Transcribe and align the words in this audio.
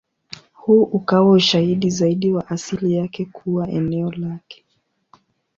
Huu 0.53 0.83
ukawa 0.83 1.31
ushahidi 1.31 1.89
zaidi 1.89 2.33
wa 2.33 2.47
asili 2.49 2.93
yake 2.95 3.25
kuwa 3.25 3.69
eneo 3.69 4.11
lake. 4.11 4.65